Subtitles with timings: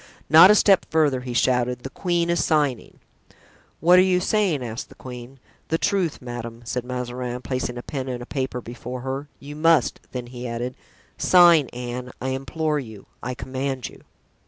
[0.31, 2.97] "Not a step further," he shouted, "the queen is signing!"
[3.79, 5.39] "What are you saying?" asked the queen.
[5.67, 9.99] "The truth, madame," said Mazarin, placing a pen and a paper before her, "you must;"
[10.11, 10.73] then he added:
[11.19, 14.01] "Sign, Anne, I implore you—I command you."